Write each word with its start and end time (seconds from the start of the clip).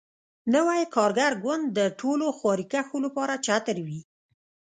نوی 0.53 0.81
کارګر 0.95 1.33
ګوند 1.43 1.65
د 1.77 1.79
ټولو 1.99 2.25
خواریکښو 2.37 2.97
لپاره 3.05 3.33
چتر 3.45 3.77
وي. 3.87 3.99